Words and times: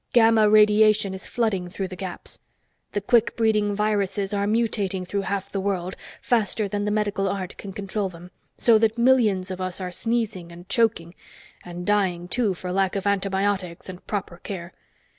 Gamma 0.13 0.49
radiation 0.49 1.13
is 1.13 1.27
flooding 1.27 1.67
through 1.69 1.89
the 1.89 1.95
gaps; 1.95 2.39
the 2.93 3.01
quick 3.01 3.35
breeding 3.35 3.75
viruses 3.75 4.33
are 4.33 4.47
mutating 4.47 5.07
through 5.07 5.21
half 5.21 5.51
the 5.51 5.59
world, 5.59 5.95
faster 6.23 6.67
than 6.67 6.85
the 6.85 6.89
Medical 6.89 7.29
Art 7.29 7.55
can 7.57 7.71
control 7.71 8.09
them, 8.09 8.31
so 8.57 8.79
that 8.79 8.97
millions 8.97 9.51
of 9.51 9.61
us 9.61 9.79
are 9.79 9.91
sneezing 9.91 10.51
and 10.51 10.67
choking 10.67 11.13
and 11.63 11.85
dying, 11.85 12.27
too, 12.27 12.55
for 12.55 12.71
lack 12.71 12.95
of 12.95 13.05
antibiotics 13.05 13.89
and 13.89 14.03
proper 14.07 14.37
care. 14.37 14.73